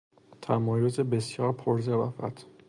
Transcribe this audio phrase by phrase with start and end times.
[0.41, 2.45] تمایز بسیار پرظرافت